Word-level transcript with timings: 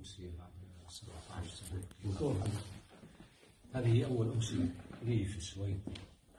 أمسية 0.00 0.30
بعد 0.38 0.50
17 0.88 1.48
سنة. 1.48 1.82
هذه 3.74 4.04
أول 4.04 4.32
أمسية 4.32 4.74
لي 5.02 5.24
في 5.24 5.36
السويد. 5.38 5.80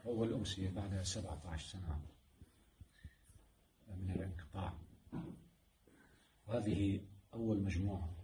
أول 0.05 0.34
أمسية 0.34 0.70
بعد 0.70 1.02
17 1.02 1.70
سنة 1.71 2.02
من 3.97 4.12
الانقطاع. 4.12 4.74
وهذه 6.47 7.02
أول 7.34 7.63
مجموعة 7.63 8.16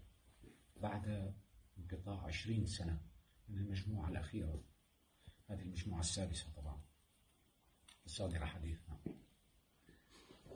بعد 0.81 1.33
انقطاع 1.77 2.25
20 2.25 2.65
سنة 2.65 3.01
من 3.49 3.57
المجموعة 3.57 4.09
الأخيرة. 4.09 4.63
هذه 5.49 5.61
المجموعة 5.61 5.99
السادسة 5.99 6.45
طبعا. 6.55 6.81
الصادرة 8.05 8.45
حديثنا. 8.45 8.97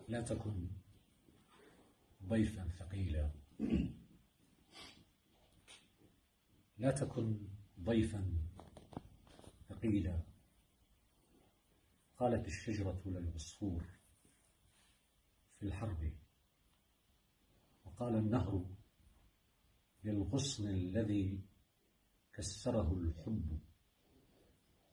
لا 0.07 0.21
تكن 0.21 0.67
ضيفا 2.23 2.69
ثقيلا. 2.79 3.31
لا 6.81 6.91
تكن 6.91 7.47
ضيفا. 7.79 8.33
ثقيلا 9.69 10.23
قالت 12.17 12.47
الشجرة 12.47 13.01
للعصفور 13.05 13.85
في 15.59 15.65
الحرب. 15.65 16.13
وقال 17.85 18.15
النهر 18.15 18.65
للغصن 20.03 20.67
الذي 20.67 21.45
كسره 22.33 22.93
الحب 22.93 23.59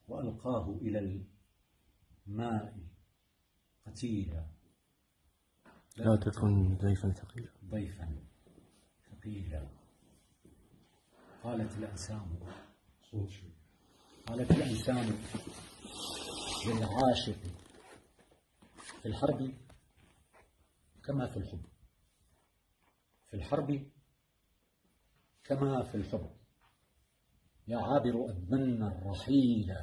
وألقاه 0.07 0.77
إلى 0.81 1.25
الماء 2.27 2.79
قتيلا. 3.85 4.47
لا 5.97 6.15
تكن 6.15 6.77
ضيفا 6.77 7.11
ثقيلا. 7.11 7.51
ضيفا 7.65 8.25
ثقيلا. 9.11 9.69
قالت 11.43 11.77
الأنسام 11.77 12.39
قالت 14.27 14.51
الأنسام 14.51 15.19
للعاشق 16.67 17.39
في 19.01 19.05
الحرب. 19.05 19.53
كما 21.03 21.27
في 21.27 21.37
الحب. 21.37 21.65
في 23.27 23.33
الحرب. 23.33 23.91
كما 25.43 25.83
في 25.83 25.95
الحب. 25.95 26.29
يا 27.67 27.77
عابر 27.77 28.29
أدمنا 28.29 28.87
الرحيل. 28.87 29.75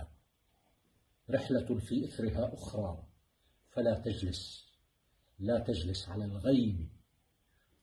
رحلة 1.30 1.78
في 1.78 2.04
إثرها 2.04 2.54
أخرى. 2.54 3.06
فلا 3.70 4.00
تجلس. 4.00 4.66
لا 5.38 5.58
تجلس 5.58 6.08
على 6.08 6.24
الغيم. 6.24 6.90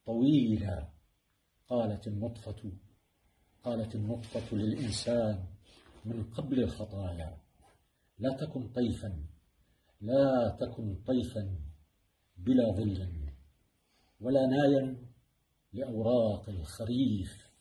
طويلا 0.05 0.89
قالت 1.67 2.07
النطفة. 2.07 2.71
قالت 3.63 3.95
النطفة 3.95 4.55
للإنسان 4.57 5.45
من 6.05 6.23
قبل 6.23 6.63
الخطايا 6.63 7.37
لا 8.19 8.37
تكن 8.37 8.67
طيفا 8.67 9.25
لا 10.01 10.57
تكن 10.59 10.95
طيفا 11.07 11.59
بلا 12.37 12.71
ظل 12.71 13.29
ولا 14.19 14.45
نايا 14.45 14.97
لأوراق 15.73 16.49
الخريف. 16.49 17.53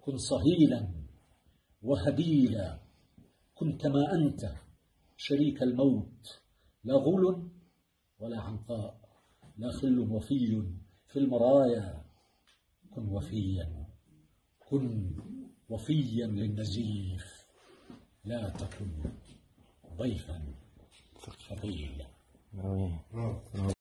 كن 0.00 0.16
صهيلا 0.16 0.92
وهبيلا 1.82 2.80
كن 3.54 3.76
كما 3.76 4.12
أنت 4.12 4.54
شريك 5.16 5.62
الموت 5.62 6.40
لا 6.84 6.94
غول 6.94 7.50
ولا 8.18 8.40
عنقاء 8.40 9.00
لا 9.56 9.70
خل 9.70 9.98
وفي 9.98 10.62
في 11.08 11.18
المرايا 11.18 12.04
كن 12.90 13.08
وفيا. 13.08 13.87
كن 14.70 15.10
وفيا 15.68 16.26
للنزيف 16.26 17.46
لا 18.24 18.48
تكن 18.48 18.90
ضيفا 19.96 20.54
ثقيلا 21.48 22.06